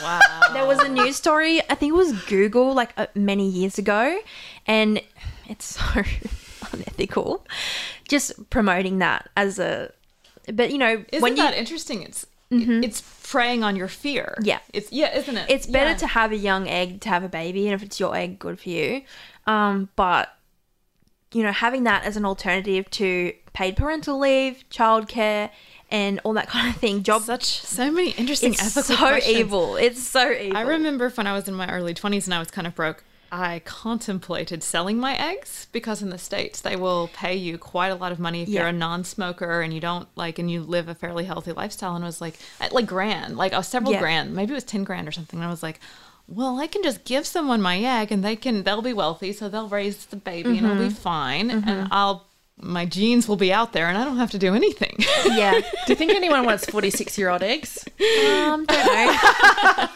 [0.53, 1.61] there was a news story.
[1.71, 4.19] I think it was Google like uh, many years ago,
[4.67, 5.01] and
[5.49, 5.83] it's so
[6.73, 7.47] unethical.
[8.09, 9.93] Just promoting that as a,
[10.53, 12.03] but you know Isn't when you that interesting?
[12.03, 14.37] It's, it's preying on your fear.
[14.43, 14.61] Yeah.
[14.73, 15.51] It's, yeah, isn't it?
[15.51, 15.97] it's better Yeah.
[15.97, 18.61] to have a young egg to have a baby, and if it's your egg, good
[18.61, 19.03] for you.
[19.47, 20.29] Um, but
[21.33, 25.51] you know, having that as an alternative to paid parental leave, childcare,
[25.95, 27.23] and all that kind of thing, job.
[27.23, 29.37] such, so many interesting It's ethical so questions.
[29.39, 29.77] evil.
[29.77, 30.57] It's so evil.
[30.57, 33.05] I remember when I was in my early 20s and I was kind of broke,
[33.31, 37.95] I contemplated selling my eggs because in the States they will pay you quite a
[37.95, 40.89] lot of money if you're a non smoker and you don't like, and you live
[40.89, 41.95] a fairly healthy lifestyle.
[41.97, 42.35] And I was like,
[42.73, 44.01] like grand, like uh, several Yeah.
[44.01, 45.39] grand, maybe it was 10 grand or something.
[45.41, 45.81] And I was like,
[46.29, 49.33] well, I can just give someone my egg and they can, they'll be wealthy.
[49.33, 51.51] So they'll raise the baby and it'll be fine.
[51.51, 52.27] And I'll,
[52.61, 54.97] my genes will be out there and I don't have to do anything.
[55.27, 55.61] yeah.
[55.87, 57.85] Do you think anyone wants forty-six year old eggs?
[58.01, 58.69] Um, don't know.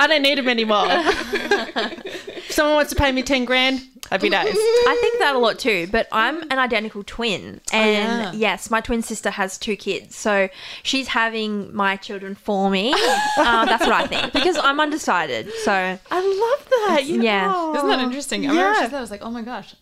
[0.00, 0.86] I don't need them anymore.
[0.88, 3.80] if someone wants to pay me ten grand,
[4.10, 4.54] happy days.
[4.56, 7.60] I think that a lot too, but I'm an identical twin.
[7.72, 8.32] And yeah.
[8.32, 10.14] yes, my twin sister has two kids.
[10.16, 10.48] So
[10.82, 12.92] she's having my children for me.
[12.94, 14.32] uh, that's what I think.
[14.32, 15.52] Because I'm undecided.
[15.64, 17.04] So I love that.
[17.04, 17.52] you- Yeah.
[17.54, 17.74] oh.
[17.74, 18.46] Isn't that interesting?
[18.46, 18.88] I remember she Yeah.
[18.90, 19.74] said, I was like, oh my gosh,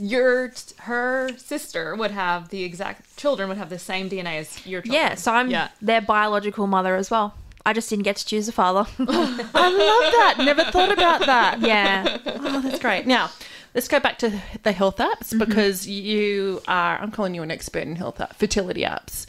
[0.00, 4.80] your her sister would have the exact children would have the same DNA as your
[4.80, 5.02] children.
[5.02, 5.68] yeah, so I'm yeah.
[5.80, 7.34] their biological mother as well.
[7.66, 8.88] I just didn't get to choose a father.
[8.98, 10.34] I love that.
[10.38, 11.60] Never thought about that.
[11.60, 12.18] yeah.
[12.24, 13.06] Oh, that's great.
[13.06, 13.30] Now,
[13.74, 15.38] let's go back to the health apps mm-hmm.
[15.38, 19.26] because you are, I'm calling you an expert in health app, fertility apps.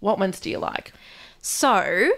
[0.00, 0.92] What ones do you like?
[1.42, 2.12] So,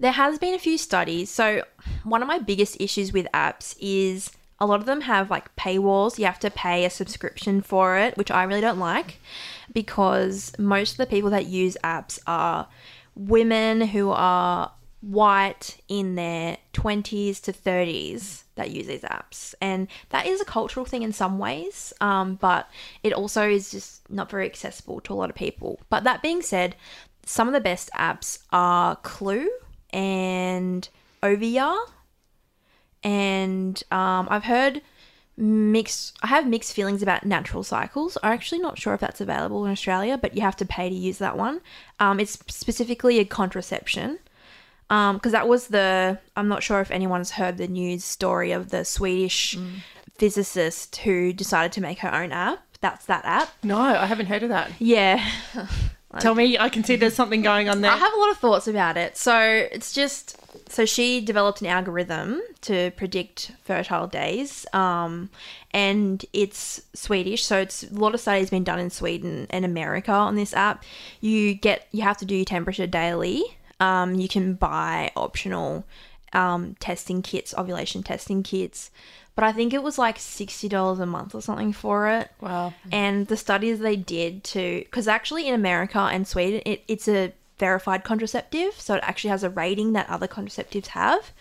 [0.00, 1.30] there has been a few studies.
[1.30, 1.62] So,
[2.02, 6.18] one of my biggest issues with apps is a lot of them have like paywalls.
[6.18, 9.18] You have to pay a subscription for it, which I really don't like
[9.72, 12.68] because most of the people that use apps are
[13.14, 19.54] women who are white in their 20s to 30s that use these apps.
[19.60, 22.68] And that is a cultural thing in some ways, um, but
[23.02, 25.80] it also is just not very accessible to a lot of people.
[25.88, 26.76] But that being said,
[27.24, 29.48] some of the best apps are Clue
[29.90, 30.88] and
[31.22, 31.78] Ovia.
[33.02, 34.82] And um, I've heard
[35.36, 38.18] mixed, I have mixed feelings about Natural Cycles.
[38.22, 40.94] I'm actually not sure if that's available in Australia, but you have to pay to
[40.94, 41.60] use that one.
[41.98, 44.18] Um, it's specifically a contraception.
[44.88, 48.84] Because that was the, I'm not sure if anyone's heard the news story of the
[48.84, 49.56] Swedish
[50.18, 52.58] physicist who decided to make her own app.
[52.80, 53.50] That's that app.
[53.62, 54.72] No, I haven't heard of that.
[54.80, 55.24] Yeah.
[56.18, 57.90] Tell me, I can see there's something going on there.
[57.90, 59.16] I have a lot of thoughts about it.
[59.16, 60.36] So it's just
[60.68, 65.30] so she developed an algorithm to predict fertile days, um,
[65.72, 67.44] and it's Swedish.
[67.44, 70.82] So it's a lot of studies been done in Sweden and America on this app.
[71.20, 73.44] You get you have to do your temperature daily.
[73.78, 75.84] Um, you can buy optional
[76.32, 78.90] um, testing kits, ovulation testing kits,
[79.34, 82.30] but I think it was like sixty dollars a month or something for it.
[82.40, 82.74] Wow.
[82.92, 87.32] And the studies they did to, because actually in America and Sweden, it, it's a
[87.58, 91.32] verified contraceptive, so it actually has a rating that other contraceptives have.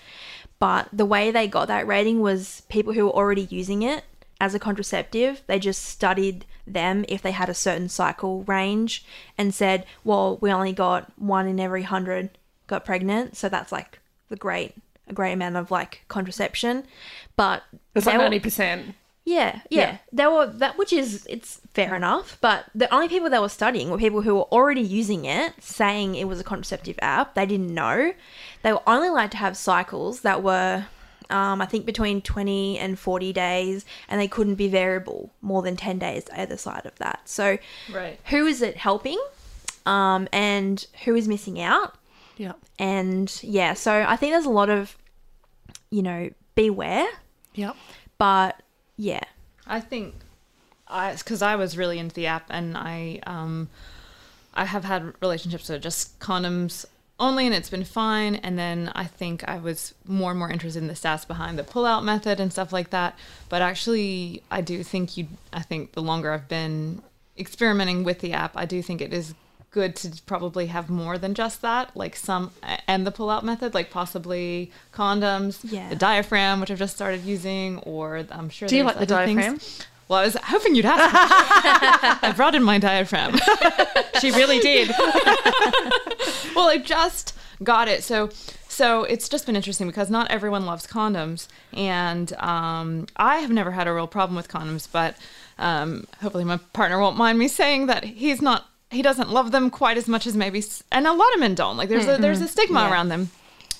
[0.59, 4.03] But the way they got that rating was people who were already using it
[4.41, 9.05] as a contraceptive, they just studied them if they had a certain cycle range
[9.37, 12.29] and said, well, we only got one in every hundred
[12.67, 13.99] got pregnant, so that's like
[14.29, 14.75] the great
[15.09, 16.85] a great amount of like contraception.
[17.35, 17.63] But
[17.95, 18.95] It's like ninety percent.
[19.25, 19.97] yeah, yeah.
[20.11, 23.89] They were that which is it's fair enough, but the only people they were studying
[23.89, 27.35] were people who were already using it, saying it was a contraceptive app.
[27.35, 28.13] They didn't know.
[28.63, 30.85] They were only allowed to have cycles that were
[31.29, 35.75] um, I think between 20 and 40 days, and they couldn't be variable more than
[35.75, 37.19] 10 days either side of that.
[37.25, 37.59] So,
[37.93, 38.19] Right.
[38.31, 39.19] who is it helping?
[39.85, 41.93] Um, and who is missing out?
[42.39, 42.53] Yeah.
[42.79, 44.97] And yeah, so I think there's a lot of,
[45.91, 47.07] you know, beware,
[47.53, 47.75] Yep.
[48.17, 48.61] but
[48.95, 49.23] yeah,
[49.67, 50.15] I think
[50.87, 53.67] I because I was really into the app and I um
[54.53, 56.85] I have had relationships that are just condoms
[57.19, 60.81] only and it's been fine and then I think I was more and more interested
[60.81, 64.61] in the stats behind the pull out method and stuff like that but actually I
[64.61, 67.01] do think you I think the longer I've been
[67.37, 69.33] experimenting with the app I do think it is
[69.71, 72.51] good to probably have more than just that like some
[72.87, 75.89] and the pull out method like possibly condoms Yeah.
[75.89, 79.25] the diaphragm which I've just started using or I'm sure Do you like the other
[79.25, 79.37] things.
[79.41, 79.59] diaphragm?
[80.07, 81.03] Well, I was hoping you'd ask.
[82.23, 83.37] I brought in my diaphragm.
[84.19, 84.89] She really did.
[86.55, 88.03] well, I just got it.
[88.03, 88.29] So,
[88.67, 93.69] so it's just been interesting because not everyone loves condoms, and um, I have never
[93.69, 94.87] had a real problem with condoms.
[94.91, 95.15] But
[95.59, 98.65] um, hopefully, my partner won't mind me saying that he's not.
[98.91, 101.77] He doesn't love them quite as much as maybe, and a lot of men don't.
[101.77, 103.29] Like, there's a there's a stigma around them.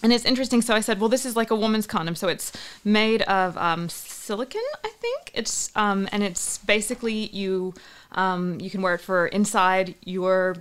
[0.02, 0.62] And it's interesting.
[0.62, 2.16] So I said, well, this is like a woman's condom.
[2.16, 2.54] So it's
[2.86, 5.32] made of um, silicon, I think.
[5.34, 7.74] It's um, and it's basically you
[8.14, 10.56] um, you can wear it for inside your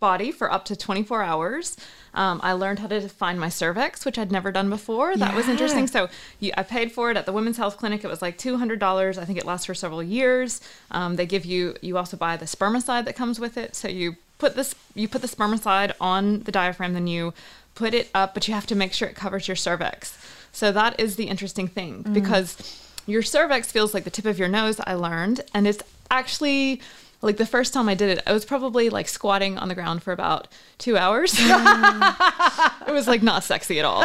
[0.00, 1.76] body for up to 24 hours.
[2.14, 5.16] Um, I learned how to find my cervix, which I'd never done before.
[5.16, 5.86] That was interesting.
[5.86, 6.08] So
[6.40, 8.04] you, I paid for it at the Women's Health Clinic.
[8.04, 9.18] It was like $200.
[9.18, 10.60] I think it lasts for several years.
[10.90, 13.74] Um, they give you, you also buy the spermicide that comes with it.
[13.74, 17.34] So you put this, you put the spermicide on the diaphragm, then you
[17.74, 20.16] put it up, but you have to make sure it covers your cervix.
[20.52, 24.48] So that is the interesting thing because your cervix feels like the tip of your
[24.48, 25.40] nose, I learned.
[25.52, 26.80] And it's actually
[27.24, 30.02] like the first time I did it, I was probably like squatting on the ground
[30.02, 31.34] for about two hours.
[31.38, 34.02] it was like not sexy at all.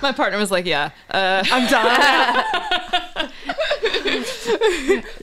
[0.00, 2.44] My partner was like, Yeah, uh, I'm done.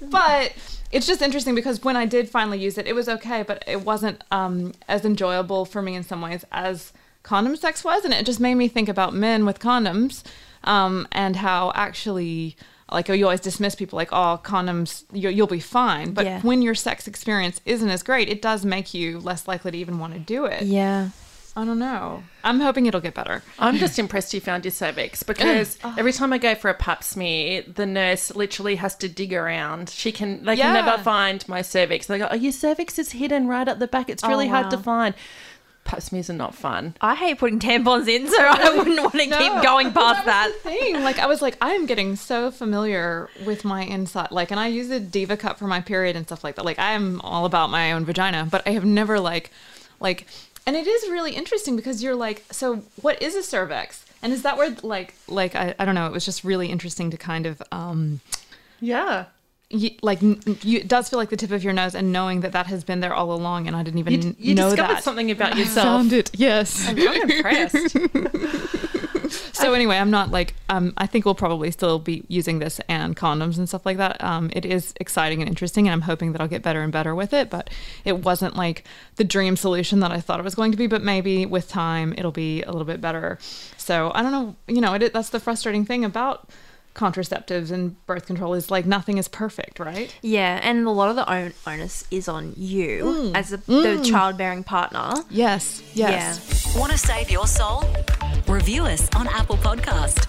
[0.10, 0.54] but
[0.92, 3.82] it's just interesting because when I did finally use it, it was okay, but it
[3.82, 8.26] wasn't um, as enjoyable for me in some ways as condom sex was, and it
[8.26, 10.24] just made me think about men with condoms
[10.64, 12.56] um, and how actually.
[12.92, 16.14] Like oh you always dismiss people like, oh, condoms, you, you'll be fine.
[16.14, 16.42] But Yeah.
[16.42, 20.00] when your sex experience isn't as great, it does make you less likely to even
[20.00, 20.64] want to do it.
[20.64, 21.10] yeah.
[21.58, 22.22] I don't know.
[22.44, 23.42] I'm hoping it'll get better.
[23.58, 25.96] I'm just impressed you found your cervix because oh.
[25.98, 29.90] every time I go for a pap smear, the nurse literally has to dig around.
[29.90, 32.06] She can they can never find my cervix.
[32.06, 34.08] They go, "Oh, your cervix is hidden right at the back.
[34.08, 35.16] It's really hard to find."
[35.88, 36.96] Pap smears are not fun.
[37.02, 40.54] I hate putting tampons in, so I wouldn't want to keep going past that.
[40.62, 41.02] thing.
[41.02, 44.32] Like I was like, I am getting so familiar with my inside.
[44.32, 46.66] Like, and I use a Diva cup for my period and stuff like that.
[46.66, 49.50] Like, I am all about my own vagina, but I have never like,
[50.00, 50.28] like,
[50.66, 54.06] and it is really interesting because you're like, so what is a cervix?
[54.22, 56.08] And is that where like, like I, I don't know.
[56.08, 58.20] It was just really interesting to kind of, um,
[58.82, 59.26] Yeah.
[59.70, 60.38] You, like, you,
[60.80, 63.00] it does feel like the tip of your nose, and knowing that that has been
[63.02, 65.04] there all along, and I didn't even You, you know discovered that.
[65.04, 65.86] something about I yourself.
[65.86, 66.32] found it.
[66.34, 66.88] Yes.
[66.88, 67.98] I'm impressed.
[69.54, 70.94] So anyway, I'm not like um.
[70.98, 74.24] I think we'll probably still be using this and condoms and stuff like that.
[74.24, 77.14] Um, it is exciting and interesting, and I'm hoping that I'll get better and better
[77.16, 77.50] with it.
[77.50, 77.70] But
[78.06, 78.84] it wasn't like
[79.16, 80.86] the dream solution that I thought it was going to be.
[80.88, 83.40] But maybe with time, it'll be a little bit better.
[83.78, 84.56] So I don't know.
[84.68, 86.48] You know, it, that's the frustrating thing about
[86.98, 90.14] contraceptives and birth control is like nothing is perfect, right?
[90.22, 94.64] Yeah, and a lot of the on- onus is on you as a, the childbearing
[94.64, 95.14] partner.
[95.30, 95.82] Yes.
[95.94, 96.76] Yes.
[96.76, 97.86] Want to save your soul?
[98.48, 100.26] Review us on Apple Podcast.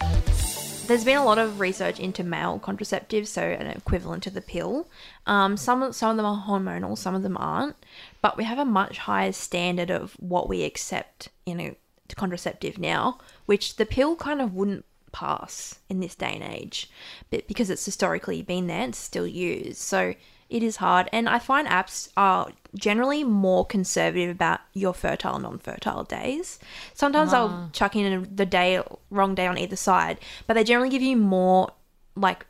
[0.86, 4.88] There's been a lot of research into male contraceptives, so an equivalent to the pill.
[5.26, 7.76] Um, some some of them are hormonal, some of them aren't,
[8.22, 11.76] but we have a much higher standard of what we accept in a
[12.16, 16.90] contraceptive now, which the pill kind of wouldn't pass in this day and age,
[17.30, 20.14] but because it's historically been there and still used, so
[20.48, 21.08] it is hard.
[21.12, 26.58] And I find apps are generally more conservative about your fertile, non-fertile days.
[26.94, 27.68] Sometimes I'll ah.
[27.72, 31.72] chuck in the day wrong day on either side, but they generally give you more
[32.16, 32.46] like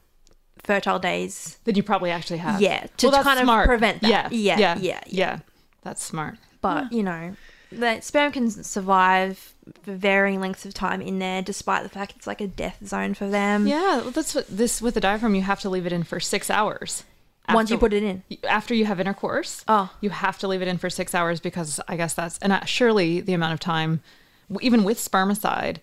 [0.62, 1.58] fertile days.
[1.64, 2.60] than you probably actually have.
[2.60, 4.10] Yeah, to that's kind of prevent that.
[4.10, 4.28] Yeah.
[4.30, 4.78] Yeah, Yeah.
[4.80, 5.38] yeah, Yeah.
[5.82, 6.38] That's smart.
[6.60, 7.34] But you know,
[7.70, 12.26] the sperm can survive for varying lengths of time in there, despite the fact it's
[12.26, 13.66] like a death zone for them.
[13.66, 15.34] Yeah, well, that's what this with the diaphragm.
[15.34, 17.04] You have to leave it in for six hours.
[17.50, 18.22] Once you put it in.
[18.46, 19.64] after you have intercourse.
[19.68, 19.90] Oh.
[20.02, 22.64] you have to leave it in for six hours because I guess that's and uh,
[22.66, 24.02] surely the amount of time,
[24.60, 25.78] even with spermicide,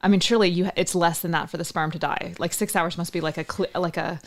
[0.00, 2.34] I mean, surely you it's less than that for the sperm to die.
[2.38, 4.20] Like six hours must be like a like a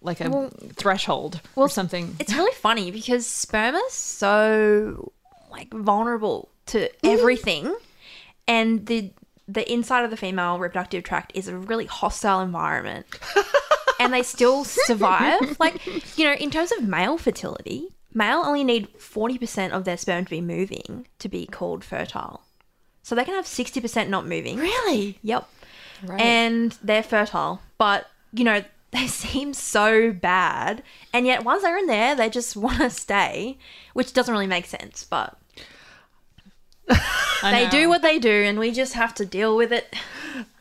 [0.00, 2.16] like a threshold or something.
[2.20, 5.12] It's really funny because sperm is so
[5.50, 7.74] like vulnerable to everything,
[8.48, 9.12] and the
[9.48, 13.06] the inside of the female reproductive tract is a really hostile environment,
[14.00, 15.58] and they still survive.
[15.60, 15.84] like
[16.18, 20.24] you know, in terms of male fertility, male only need forty percent of their sperm
[20.24, 22.42] to be moving to be called fertile,
[23.02, 24.58] so they can have sixty percent not moving.
[24.58, 25.18] Really?
[25.22, 25.48] Yep.
[26.18, 27.60] And they're fertile.
[27.78, 30.82] But, you know, they seem so bad.
[31.12, 33.58] And yet, once they're in there, they just want to stay,
[33.94, 35.04] which doesn't really make sense.
[35.04, 35.36] But
[37.42, 37.70] they know.
[37.70, 39.94] do what they do, and we just have to deal with it.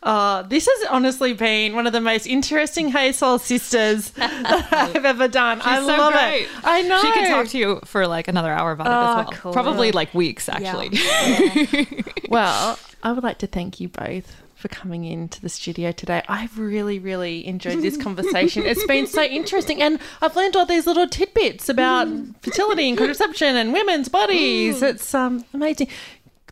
[0.04, 5.04] Uh, this has honestly been one of the most interesting Hey Soul sisters that I've
[5.06, 5.62] ever done.
[5.62, 6.44] I so love great.
[6.44, 6.50] it.
[6.64, 7.02] I know.
[7.02, 9.34] She can talk to you for like another hour about it Oh, as well.
[9.42, 9.54] cool.
[9.54, 10.92] Probably like weeks actually.
[12.30, 16.24] Well, I would like to thank you both for coming into the studio today.
[16.28, 18.64] I've really, really enjoyed this conversation.
[18.66, 22.08] it's been so interesting, and I've learned all these little tidbits about
[22.42, 24.82] fertility and contraception and women's bodies.
[24.82, 25.88] It's um amazing.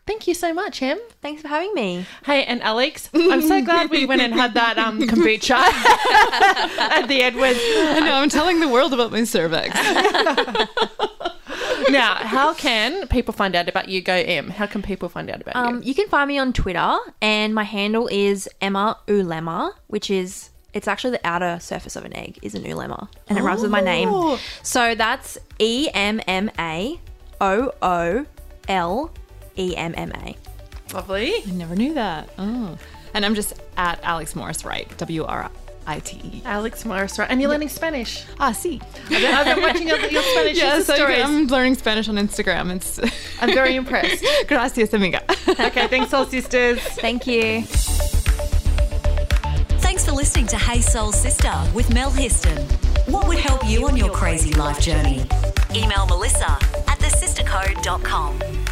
[0.06, 0.98] Thank you so much, Em.
[1.22, 2.06] Thanks for having me.
[2.24, 5.56] Hey, and Alex, I'm so glad we went and had that um, kombucha
[6.78, 7.58] at the Edwards.
[7.58, 8.12] I know.
[8.14, 9.74] I'm telling the world about my cervix.
[11.90, 14.00] Now, how can people find out about you?
[14.00, 14.48] Go M.
[14.50, 15.88] How can people find out about Um, you?
[15.88, 20.88] you can find me on Twitter, and my handle is Emma Oolemma, which is it's
[20.88, 23.80] actually the outer surface of an egg is an oolemma, and it rhymes with my
[23.80, 24.08] name.
[24.10, 24.40] Oh.
[24.62, 26.98] So that's E M M A
[27.40, 28.26] O O
[28.68, 29.10] L
[29.56, 30.36] E M M A.
[30.92, 31.32] Lovely.
[31.46, 32.28] I never knew that.
[32.38, 32.76] Oh,
[33.14, 34.96] and I'm just at Alex Morris Write.
[34.98, 35.50] W R
[35.86, 36.42] I T E.
[36.44, 37.18] Alex Morris.
[37.18, 38.24] And you're learning Spanish.
[38.40, 38.80] Ah, see.
[39.04, 41.22] I've been, I've been watching your, your Spanish Yeah, so stories.
[41.22, 42.74] I'm, I'm learning Spanish on Instagram.
[42.74, 42.98] It's
[43.40, 44.24] I'm very impressed.
[44.48, 45.22] gracias, amiga.
[45.48, 46.78] Okay, thanks, Soul Sisters.
[46.80, 47.62] Thank you.
[49.80, 52.58] Thanks for listening to Hey Soul Sister with Mel Histon.
[53.08, 55.24] What would help you on your crazy life journey?
[55.74, 56.50] Email Melissa
[56.88, 58.63] at thesistercode.com.